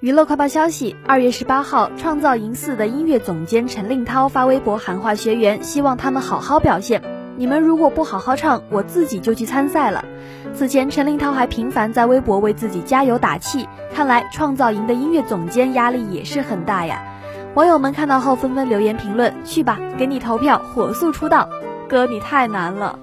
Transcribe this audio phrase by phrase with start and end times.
[0.00, 7.02] 娱乐快报消息二月十八号创造营四的音乐总监陈令涛发微博喊话学员希望他们好好表现。
[7.36, 10.02] 你们如果不好好唱我自己就去参赛了。
[10.54, 17.02] 此前陈令涛还频繁在微博为自己加油打气看来创造营的音乐总监压力也是很大呀。
[17.52, 21.46] 网友们看到后纷纷留言评论去吧给你投票火速出道。
[21.90, 22.98] 哥你太难了。